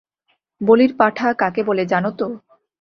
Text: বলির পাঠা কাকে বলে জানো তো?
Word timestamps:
বলির 0.61 0.91
পাঠা 0.97 1.27
কাকে 1.33 1.61
বলে 1.63 1.83
জানো 1.85 2.09
তো? 2.19 2.27